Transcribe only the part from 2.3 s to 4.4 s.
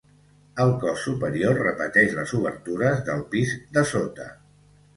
obertures del pis de sota.